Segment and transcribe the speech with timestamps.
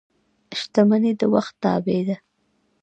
[0.59, 2.17] •شتمني د وخت تابع ده.